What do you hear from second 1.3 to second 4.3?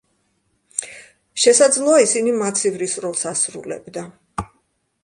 შესაძლოა, ისინი მაცივრის როლს ასრულებდა.